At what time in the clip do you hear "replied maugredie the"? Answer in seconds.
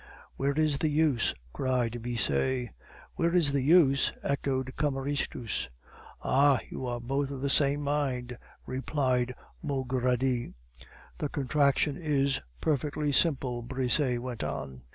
8.65-11.29